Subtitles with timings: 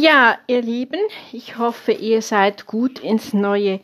[0.00, 1.00] Ja, ihr Lieben,
[1.32, 3.80] ich hoffe, ihr seid gut ins neue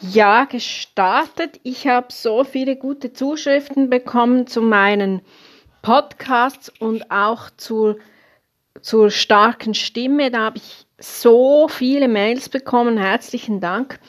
[0.00, 1.60] Jahr gestartet.
[1.62, 5.22] Ich habe so viele gute Zuschriften bekommen zu meinen
[5.80, 7.94] Podcasts und auch zu,
[8.80, 10.32] zur starken Stimme.
[10.32, 12.98] Da habe ich so viele Mails bekommen.
[12.98, 14.00] Herzlichen Dank.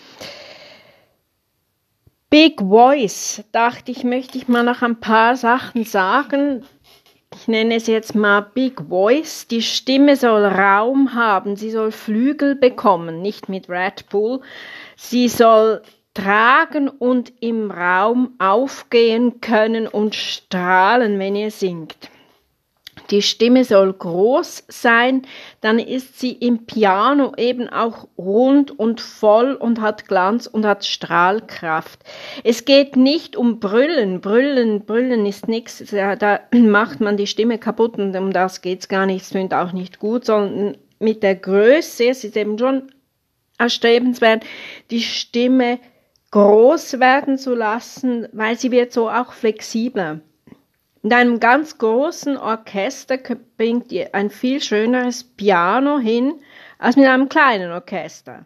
[2.32, 6.66] Big Voice, dachte ich, möchte ich mal noch ein paar Sachen sagen.
[7.36, 9.48] Ich nenne es jetzt mal Big Voice.
[9.48, 14.42] Die Stimme soll Raum haben, sie soll Flügel bekommen, nicht mit Red Bull.
[14.96, 15.82] Sie soll
[16.14, 22.10] tragen und im Raum aufgehen können und strahlen, wenn ihr singt
[23.14, 25.22] die Stimme soll groß sein,
[25.62, 30.84] dann ist sie im Piano eben auch rund und voll und hat Glanz und hat
[30.84, 32.00] Strahlkraft.
[32.44, 34.20] Es geht nicht um Brüllen.
[34.20, 39.06] Brüllen, Brüllen ist nichts, da macht man die Stimme kaputt und um das geht's gar
[39.06, 42.92] nicht, es klingt auch nicht gut, sondern mit der Größe, es ist eben schon
[43.60, 44.44] erstrebenswert,
[44.90, 45.78] die Stimme
[46.32, 50.22] groß werden zu lassen, weil sie wird so auch flexibler.
[51.04, 53.18] In einem ganz großen Orchester
[53.58, 56.36] bringt ihr ein viel schöneres Piano hin
[56.80, 58.46] als mit einem kleinen Orchester.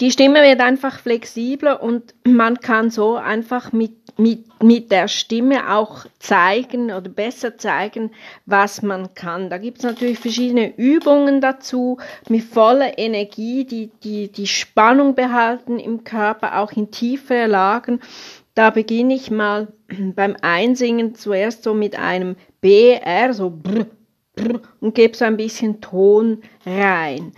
[0.00, 5.74] Die Stimme wird einfach flexibler und man kann so einfach mit, mit, mit der Stimme
[5.74, 8.12] auch zeigen oder besser zeigen,
[8.46, 9.50] was man kann.
[9.50, 15.80] Da gibt es natürlich verschiedene Übungen dazu, mit voller Energie, die, die die Spannung behalten
[15.80, 18.00] im Körper, auch in tiefere Lagen.
[18.58, 19.68] Da beginne ich mal
[20.16, 23.86] beim Einsingen zuerst so mit einem BR, so brr,
[24.34, 27.30] brr, und gebe so ein bisschen Ton rein.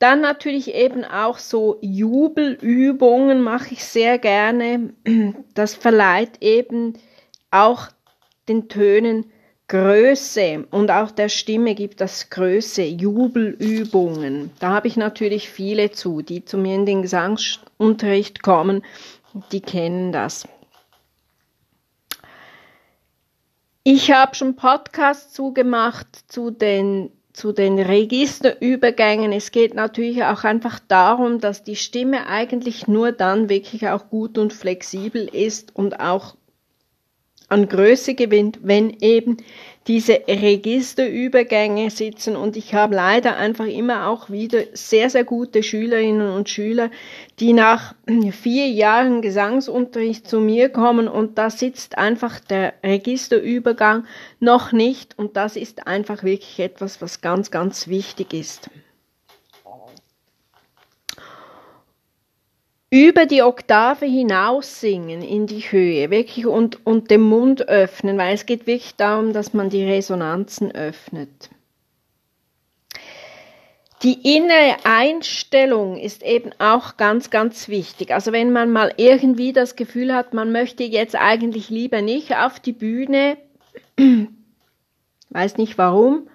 [0.00, 4.90] Dann natürlich eben auch so Jubelübungen mache ich sehr gerne.
[5.54, 6.92] Das verleiht eben
[7.50, 7.88] auch
[8.46, 9.32] den Tönen
[9.68, 14.50] Größe und auch der Stimme gibt das Größe, Jubelübungen.
[14.58, 18.82] Da habe ich natürlich viele zu, die zu mir in den Gesangsunterricht kommen
[19.52, 20.46] die kennen das.
[23.82, 29.32] Ich habe schon Podcasts zugemacht zu den, zu den Registerübergängen.
[29.32, 34.36] Es geht natürlich auch einfach darum, dass die Stimme eigentlich nur dann wirklich auch gut
[34.36, 36.36] und flexibel ist und auch
[37.50, 39.36] an Größe gewinnt, wenn eben
[39.86, 46.30] diese Registerübergänge sitzen und ich habe leider einfach immer auch wieder sehr, sehr gute Schülerinnen
[46.30, 46.90] und Schüler,
[47.40, 47.94] die nach
[48.30, 54.04] vier Jahren Gesangsunterricht zu mir kommen und da sitzt einfach der Registerübergang
[54.38, 58.70] noch nicht und das ist einfach wirklich etwas, was ganz, ganz wichtig ist.
[62.90, 68.34] Über die Oktave hinaus singen in die Höhe, wirklich und, und den Mund öffnen, weil
[68.34, 71.50] es geht wirklich darum, dass man die Resonanzen öffnet.
[74.02, 78.12] Die innere Einstellung ist eben auch ganz, ganz wichtig.
[78.12, 82.58] Also wenn man mal irgendwie das Gefühl hat, man möchte jetzt eigentlich lieber nicht auf
[82.58, 83.36] die Bühne,
[85.30, 86.28] weiß nicht warum,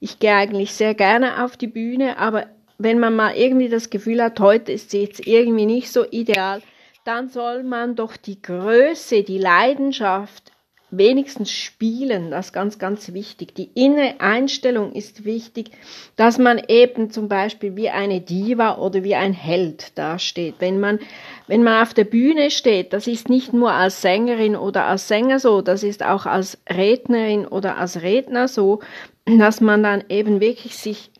[0.00, 2.46] ich gehe eigentlich sehr gerne auf die Bühne, aber
[2.82, 6.62] wenn man mal irgendwie das Gefühl hat, heute ist es jetzt irgendwie nicht so ideal,
[7.04, 10.50] dann soll man doch die Größe, die Leidenschaft
[10.90, 12.30] wenigstens spielen.
[12.30, 13.54] Das ist ganz, ganz wichtig.
[13.54, 15.70] Die innere Einstellung ist wichtig,
[16.16, 20.56] dass man eben zum Beispiel wie eine Diva oder wie ein Held dasteht.
[20.58, 20.98] Wenn man,
[21.46, 25.38] wenn man auf der Bühne steht, das ist nicht nur als Sängerin oder als Sänger
[25.38, 28.80] so, das ist auch als Rednerin oder als Redner so,
[29.26, 31.10] dass man dann eben wirklich sich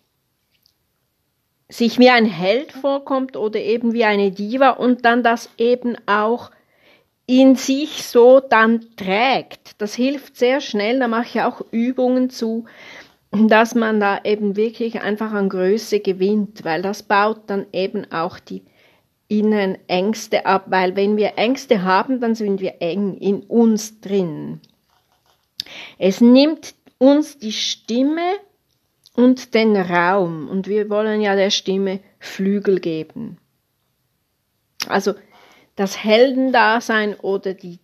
[1.70, 6.50] sich wie ein Held vorkommt oder eben wie eine Diva und dann das eben auch
[7.26, 9.80] in sich so dann trägt.
[9.80, 12.64] Das hilft sehr schnell, da mache ich auch Übungen zu,
[13.30, 18.40] dass man da eben wirklich einfach an Größe gewinnt, weil das baut dann eben auch
[18.40, 18.64] die
[19.28, 24.60] inneren Ängste ab, weil wenn wir Ängste haben, dann sind wir eng in uns drin.
[25.98, 28.32] Es nimmt uns die Stimme
[29.20, 30.48] und den Raum.
[30.48, 33.38] Und wir wollen ja der Stimme Flügel geben.
[34.88, 35.14] Also
[35.76, 37.78] das Heldendasein oder die,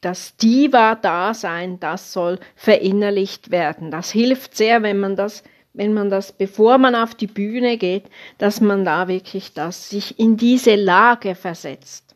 [0.00, 3.90] das Diva-Dasein, das soll verinnerlicht werden.
[3.90, 8.04] Das hilft sehr, wenn man das, wenn man das, bevor man auf die Bühne geht,
[8.38, 12.07] dass man da wirklich das sich in diese Lage versetzt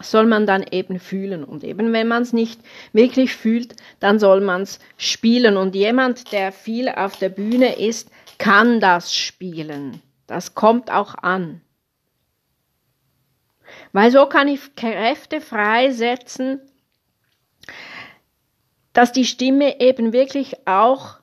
[0.00, 1.44] soll man dann eben fühlen.
[1.44, 2.60] Und eben wenn man es nicht
[2.92, 5.56] wirklich fühlt, dann soll man es spielen.
[5.56, 10.00] Und jemand, der viel auf der Bühne ist, kann das spielen.
[10.26, 11.60] Das kommt auch an.
[13.92, 16.60] Weil so kann ich Kräfte freisetzen,
[18.92, 21.18] dass die Stimme eben wirklich auch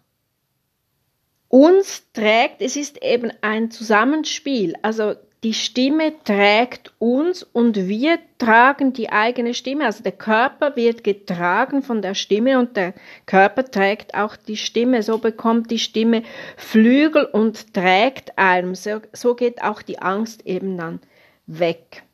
[1.48, 4.75] uns trägt, es ist eben ein Zusammenspiel.
[4.81, 9.86] Also die Stimme trägt uns und wir tragen die eigene Stimme.
[9.86, 12.95] Also der Körper wird getragen von der Stimme und der
[13.27, 15.03] Körper trägt auch die Stimme.
[15.03, 16.24] So bekommt die Stimme
[16.57, 18.74] Flügel und trägt einem.
[18.74, 21.00] So, so geht auch die Angst eben dann
[21.45, 22.04] weg.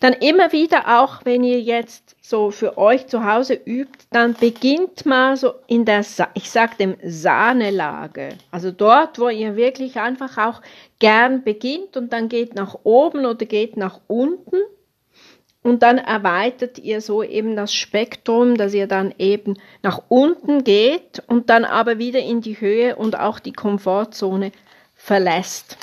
[0.00, 5.04] Dann immer wieder auch, wenn ihr jetzt so für euch zu Hause übt, dann beginnt
[5.04, 8.30] mal so in der, ich sag dem Sahnelage.
[8.50, 10.62] Also dort, wo ihr wirklich einfach auch
[10.98, 14.56] gern beginnt und dann geht nach oben oder geht nach unten.
[15.62, 21.22] Und dann erweitert ihr so eben das Spektrum, dass ihr dann eben nach unten geht
[21.26, 24.52] und dann aber wieder in die Höhe und auch die Komfortzone
[24.94, 25.78] verlässt.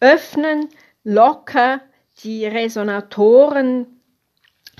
[0.00, 0.68] Öffnen,
[1.04, 1.80] locker,
[2.22, 3.86] die Resonatoren,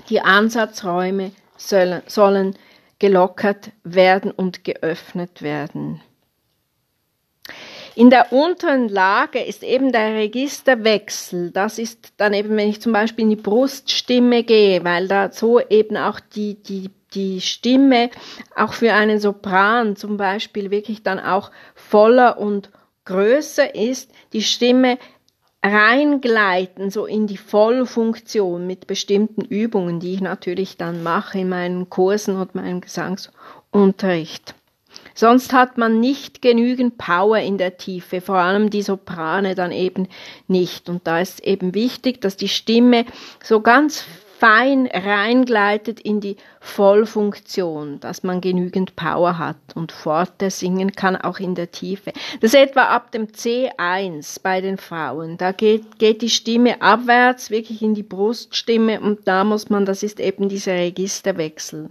[0.09, 2.57] die Ansatzräume sollen,
[2.99, 6.01] gelockert werden und geöffnet werden.
[7.95, 11.51] In der unteren Lage ist eben der Registerwechsel.
[11.51, 15.59] Das ist dann eben, wenn ich zum Beispiel in die Bruststimme gehe, weil da so
[15.59, 18.09] eben auch die, die, die Stimme
[18.55, 22.71] auch für einen Sopran zum Beispiel wirklich dann auch voller und
[23.05, 24.11] größer ist.
[24.33, 24.97] Die Stimme
[25.63, 31.89] reingleiten, so in die Vollfunktion mit bestimmten Übungen, die ich natürlich dann mache in meinen
[31.89, 34.55] Kursen und meinem Gesangsunterricht.
[35.15, 40.07] Sonst hat man nicht genügend Power in der Tiefe, vor allem die Soprane dann eben
[40.47, 40.89] nicht.
[40.89, 43.05] Und da ist eben wichtig, dass die Stimme
[43.41, 44.05] so ganz
[44.43, 51.39] fein reingleitet in die Vollfunktion, dass man genügend Power hat und Forte singen kann, auch
[51.39, 52.11] in der Tiefe.
[52.41, 55.37] Das etwa ab dem C1 bei den Frauen.
[55.37, 60.03] Da geht, geht die Stimme abwärts, wirklich in die Bruststimme und da muss man, das
[60.03, 61.89] ist eben dieser Registerwechsel.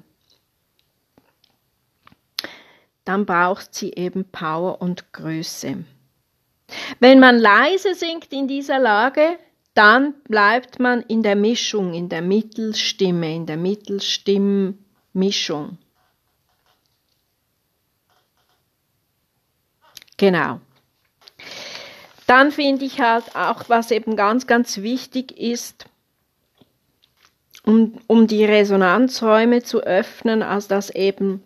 [3.07, 5.85] Dann braucht sie eben Power und Größe.
[7.01, 9.39] Wenn man leise singt in dieser Lage,
[9.75, 15.79] dann bleibt man in der Mischung, in der Mittelstimme, in der Mittelstimmmischung.
[20.19, 20.61] Genau.
[22.27, 25.87] Dann finde ich halt auch, was eben ganz, ganz wichtig ist,
[27.65, 31.43] um, um die Resonanzräume zu öffnen, als dass eben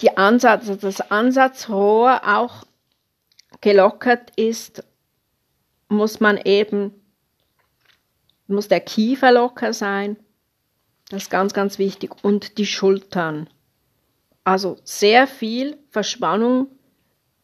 [0.00, 2.64] die Ansatz, also das Ansatzrohr auch
[3.60, 4.84] gelockert ist
[5.90, 6.92] muss man eben,
[8.46, 10.16] muss der Kiefer locker sein.
[11.10, 12.12] Das ist ganz, ganz wichtig.
[12.22, 13.48] Und die Schultern.
[14.44, 16.68] Also sehr viel Verspannung,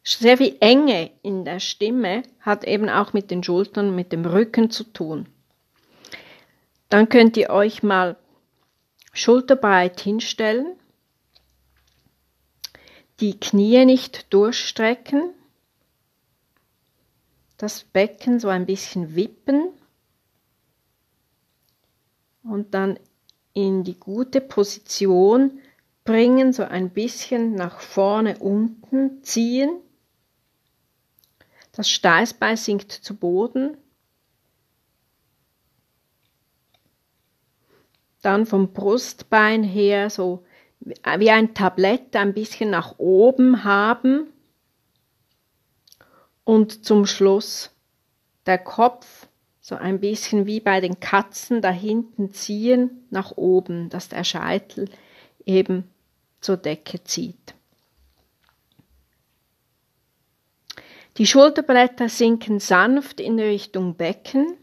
[0.03, 4.71] sehr viel Enge in der Stimme hat eben auch mit den Schultern, mit dem Rücken
[4.71, 5.27] zu tun.
[6.89, 8.15] Dann könnt ihr euch mal
[9.11, 10.77] schulterbreit hinstellen,
[13.19, 15.33] die Knie nicht durchstrecken,
[17.57, 19.69] das Becken so ein bisschen wippen
[22.43, 22.99] und dann
[23.53, 25.59] in die gute Position
[26.03, 29.81] bringen, so ein bisschen nach vorne unten ziehen.
[31.71, 33.77] Das Steißbein sinkt zu Boden.
[38.21, 40.45] Dann vom Brustbein her so
[40.79, 44.31] wie ein Tablett ein bisschen nach oben haben
[46.47, 47.71] und zum Schluss
[48.45, 49.27] der Kopf
[49.59, 54.89] so ein bisschen wie bei den Katzen da hinten ziehen nach oben, dass der Scheitel
[55.45, 55.91] eben
[56.39, 57.53] zur Decke zieht.
[61.17, 64.55] Die Schulterblätter sinken sanft in Richtung Becken.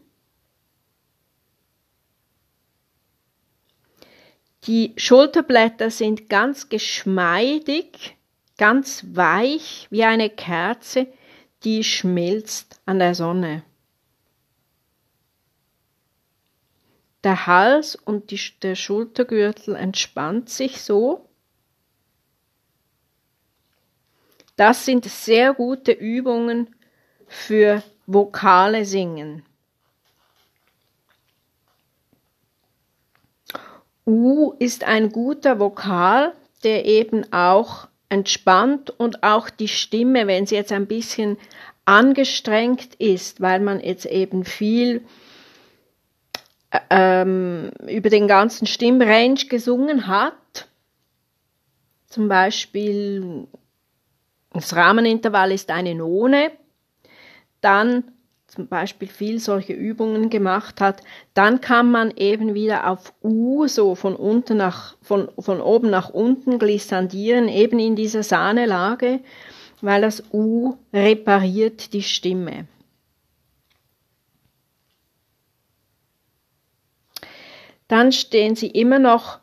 [4.63, 8.17] Die Schulterblätter sind ganz geschmeidig,
[8.57, 11.05] ganz weich wie eine Kerze,
[11.63, 13.63] die schmilzt an der Sonne.
[17.23, 21.27] Der Hals und die, der Schultergürtel entspannt sich so.
[24.55, 26.75] Das sind sehr gute Übungen
[27.27, 29.43] für vokale Singen.
[34.05, 40.55] U ist ein guter Vokal, der eben auch entspannt und auch die Stimme, wenn sie
[40.55, 41.37] jetzt ein bisschen
[41.85, 45.05] angestrengt ist, weil man jetzt eben viel
[46.89, 50.67] ähm, über den ganzen Stimmrange gesungen hat.
[52.07, 53.47] Zum Beispiel
[54.51, 56.51] das Rahmenintervall ist eine None.
[57.61, 58.14] Dann
[58.55, 61.01] zum Beispiel viel solche Übungen gemacht hat,
[61.33, 66.09] dann kann man eben wieder auf U so von unten nach, von, von oben nach
[66.09, 69.19] unten glissandieren, eben in dieser Sahnelage,
[69.81, 72.65] weil das U repariert die Stimme.
[77.87, 79.39] Dann stehen Sie immer noch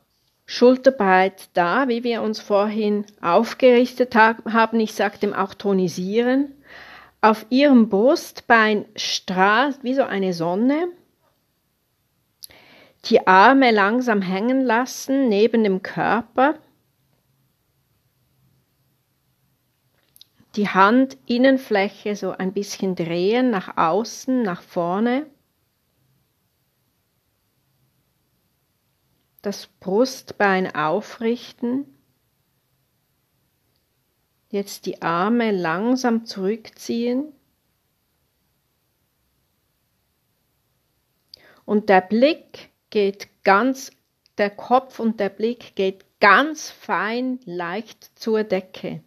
[0.47, 4.81] schulterbreit da, wie wir uns vorhin aufgerichtet haben.
[4.81, 6.52] Ich sage dem auch tonisieren.
[7.23, 10.88] Auf Ihrem Brustbein strahlt wie so eine Sonne.
[13.07, 16.59] Die Arme langsam hängen lassen neben dem Körper.
[20.57, 25.26] Die Handinnenfläche so ein bisschen drehen nach außen, nach vorne.
[29.43, 31.85] das Brustbein aufrichten.
[34.52, 37.32] Jetzt die Arme langsam zurückziehen.
[41.64, 43.92] Und der Blick geht ganz,
[44.37, 49.02] der Kopf und der Blick geht ganz fein leicht zur Decke.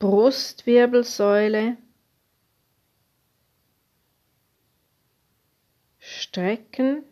[0.00, 1.76] Brustwirbelsäule
[5.98, 7.04] strecken,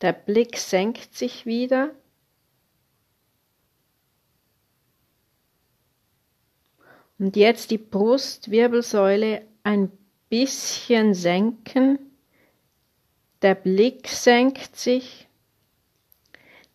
[0.00, 1.90] der Blick senkt sich wieder.
[7.18, 9.90] Und jetzt die Brustwirbelsäule ein
[10.28, 11.98] bisschen senken.
[13.42, 15.26] Der Blick senkt sich.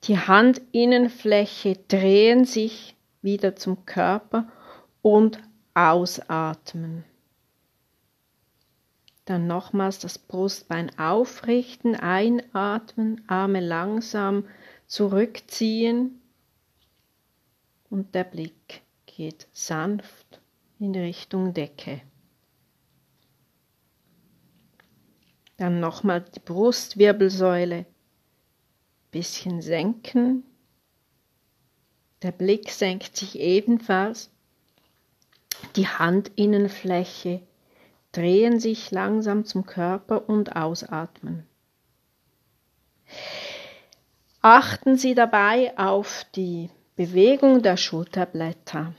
[0.04, 4.52] Die Handinnenfläche drehen sich wieder zum Körper
[5.06, 5.40] und
[5.76, 7.04] ausatmen.
[9.26, 14.48] Dann nochmals das Brustbein aufrichten, einatmen, Arme langsam
[14.88, 16.20] zurückziehen
[17.92, 20.42] und der Blick geht sanft
[20.80, 22.02] in Richtung Decke.
[25.58, 27.86] Dann nochmal die Brustwirbelsäule
[29.12, 30.44] bisschen senken.
[32.24, 34.32] Der Blick senkt sich ebenfalls
[35.76, 37.42] die Handinnenfläche
[38.12, 41.46] drehen sich langsam zum Körper und ausatmen.
[44.42, 48.94] Achten Sie dabei auf die Bewegung der Schulterblätter.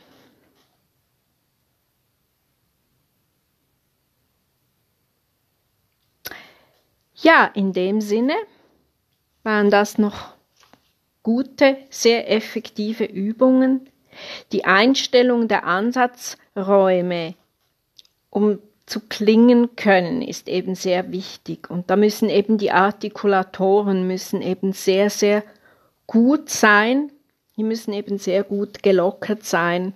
[7.15, 8.35] Ja, in dem Sinne
[9.43, 10.35] waren das noch
[11.23, 13.89] gute, sehr effektive Übungen.
[14.53, 17.35] Die Einstellung der Ansatz Räume,
[18.31, 21.69] um zu klingen können, ist eben sehr wichtig.
[21.71, 25.43] Und da müssen eben die Artikulatoren müssen eben sehr, sehr
[26.07, 27.11] gut sein.
[27.57, 29.95] Die müssen eben sehr gut gelockert sein.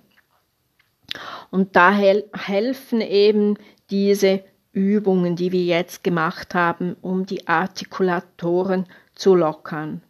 [1.51, 3.57] Und da hel helfen eben
[3.89, 10.01] diese Übungen, die wir jetzt gemacht haben, um die Artikulatoren zu lockern.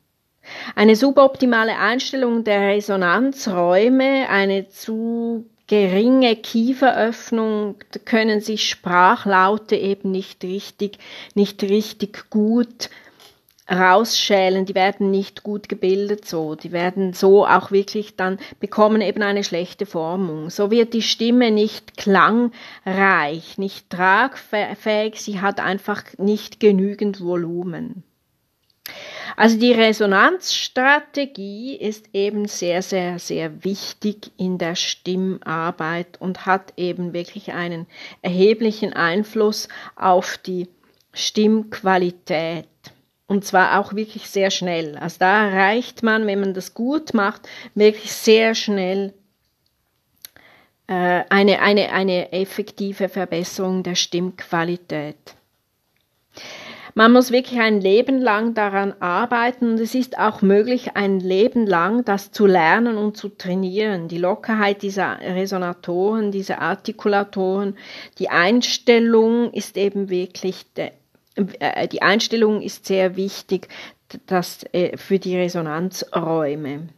[0.76, 10.98] Eine suboptimale Einstellung der Resonanzräume, eine zu geringe Kieferöffnung können sich Sprachlaute eben nicht richtig,
[11.34, 12.90] nicht richtig gut
[13.72, 19.24] rausschälen, die werden nicht gut gebildet so, die werden so auch wirklich dann bekommen eben
[19.24, 20.50] eine schlechte Formung.
[20.50, 28.04] So wird die Stimme nicht klangreich, nicht tragfähig, sie hat einfach nicht genügend Volumen.
[29.38, 37.14] Also die Resonanzstrategie ist eben sehr, sehr, sehr wichtig in der Stimmarbeit und hat eben
[37.14, 37.88] wirklich einen
[38.22, 40.68] erheblichen Einfluss auf die
[41.14, 42.68] Stimmqualität.
[43.28, 44.98] Und zwar auch wirklich sehr schnell.
[44.98, 49.14] Also da erreicht man, wenn man das gut macht, wirklich sehr schnell
[50.88, 55.36] äh, eine, eine, eine effektive Verbesserung der Stimmqualität.
[56.94, 61.66] Man muss wirklich ein Leben lang daran arbeiten und es ist auch möglich, ein Leben
[61.66, 64.10] lang das zu lernen und zu trainieren.
[64.10, 67.78] Die Lockerheit dieser Resonatoren, dieser Artikulatoren,
[68.20, 73.70] die Einstellung ist eben wirklich, äh, die Einstellung ist sehr wichtig
[74.26, 76.90] das, äh, für die Resonanzräume.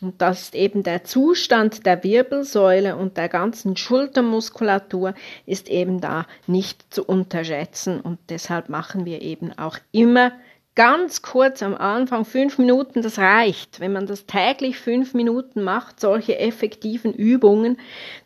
[0.00, 5.14] Und das ist eben der Zustand der Wirbelsäule und der ganzen Schultermuskulatur
[5.46, 8.00] ist eben da nicht zu unterschätzen.
[8.00, 10.32] Und deshalb machen wir eben auch immer
[10.74, 13.80] ganz kurz am Anfang fünf Minuten, das reicht.
[13.80, 17.78] Wenn man das täglich fünf Minuten macht, solche effektiven Übungen,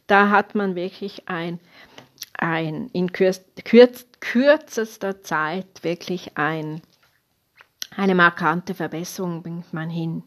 [0.08, 1.60] da hat man wirklich ein,
[2.36, 6.82] ein, in kürz, kürz, kürzester Zeit wirklich ein,
[7.96, 10.24] eine markante Verbesserung bringt man hin.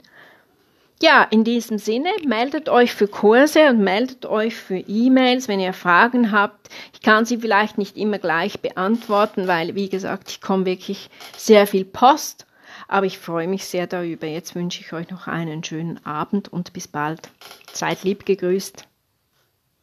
[1.01, 5.73] Ja, in diesem Sinne, meldet euch für Kurse und meldet euch für E-Mails, wenn ihr
[5.73, 6.69] Fragen habt.
[6.93, 11.67] Ich kann sie vielleicht nicht immer gleich beantworten, weil, wie gesagt, ich komme wirklich sehr
[11.67, 12.45] viel Post,
[12.87, 14.27] aber ich freue mich sehr darüber.
[14.27, 17.29] Jetzt wünsche ich euch noch einen schönen Abend und bis bald.
[17.73, 18.85] Seid lieb gegrüßt.